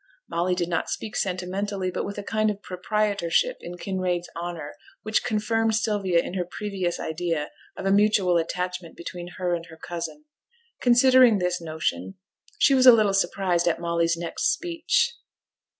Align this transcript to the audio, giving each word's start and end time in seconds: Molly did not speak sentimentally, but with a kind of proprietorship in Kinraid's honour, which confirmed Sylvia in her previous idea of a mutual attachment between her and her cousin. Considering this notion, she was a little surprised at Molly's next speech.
Molly 0.27 0.55
did 0.55 0.67
not 0.67 0.89
speak 0.89 1.15
sentimentally, 1.15 1.91
but 1.91 2.05
with 2.05 2.17
a 2.17 2.23
kind 2.23 2.49
of 2.49 2.63
proprietorship 2.63 3.57
in 3.61 3.77
Kinraid's 3.77 4.31
honour, 4.35 4.73
which 5.03 5.23
confirmed 5.23 5.75
Sylvia 5.75 6.17
in 6.23 6.33
her 6.33 6.43
previous 6.43 6.99
idea 6.99 7.51
of 7.77 7.85
a 7.85 7.91
mutual 7.91 8.37
attachment 8.39 8.97
between 8.97 9.27
her 9.37 9.53
and 9.53 9.67
her 9.67 9.77
cousin. 9.77 10.25
Considering 10.79 11.37
this 11.37 11.61
notion, 11.61 12.15
she 12.57 12.73
was 12.73 12.87
a 12.87 12.91
little 12.91 13.13
surprised 13.13 13.67
at 13.67 13.79
Molly's 13.79 14.17
next 14.17 14.51
speech. 14.51 15.13